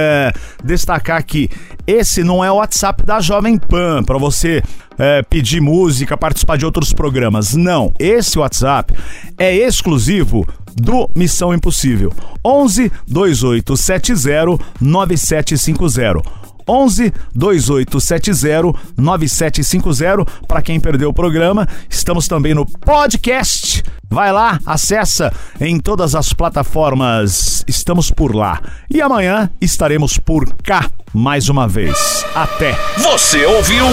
destacar 0.62 1.16
aqui, 1.18 1.48
esse 1.86 2.22
não 2.22 2.44
é 2.44 2.50
o 2.50 2.56
WhatsApp 2.56 3.02
da 3.04 3.20
Jovem 3.20 3.58
Pan, 3.58 4.02
pra 4.02 4.18
você 4.18 4.62
é, 4.98 5.22
pedir 5.22 5.60
música, 5.60 6.16
participar 6.16 6.58
de 6.58 6.64
outros 6.64 6.92
programas. 6.92 7.54
Não, 7.54 7.92
esse 7.98 8.38
WhatsApp 8.38 8.94
é 9.38 9.54
exclusivo 9.54 10.46
do 10.74 11.08
Missão 11.14 11.54
Impossível. 11.54 12.12
11 12.44 12.90
2870 13.06 14.64
9750. 14.80 16.37
11 16.68 17.12
2870 17.34 18.78
9750. 18.96 20.24
Para 20.46 20.62
quem 20.62 20.78
perdeu 20.78 21.10
o 21.10 21.14
programa, 21.14 21.66
estamos 21.88 22.28
também 22.28 22.54
no 22.54 22.66
podcast. 22.66 23.82
Vai 24.10 24.32
lá, 24.32 24.58
acessa 24.64 25.32
em 25.60 25.78
todas 25.78 26.14
as 26.14 26.32
plataformas. 26.32 27.64
Estamos 27.66 28.10
por 28.10 28.34
lá. 28.34 28.60
E 28.90 29.02
amanhã 29.02 29.50
estaremos 29.60 30.18
por 30.18 30.50
cá 30.62 30.88
mais 31.12 31.48
uma 31.48 31.66
vez. 31.66 32.24
Até. 32.34 32.76
Você 32.98 33.44
ouviu? 33.44 33.84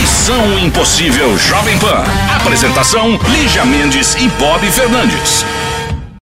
Missão 0.00 0.58
Impossível 0.58 1.36
Jovem 1.38 1.78
Pan. 1.78 2.04
Apresentação: 2.36 3.18
Lígia 3.30 3.64
Mendes 3.64 4.14
e 4.16 4.28
Bob 4.38 4.66
Fernandes. 4.70 5.44